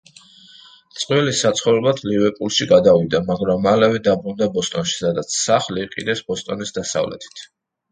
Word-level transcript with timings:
წყვილი 1.01 1.33
საცხოვრებლად 1.39 2.01
ლივერპულში 2.11 2.67
გადავიდა, 2.71 3.21
მაგრამ 3.29 3.63
მალევე 3.67 4.03
დაბრუნდა 4.09 4.49
ბოსტონში, 4.57 4.99
სადაც 5.05 5.39
სახლი 5.45 5.87
იყიდეს 5.91 6.27
ბოსტონის 6.33 6.77
დასავლეთით. 6.83 7.49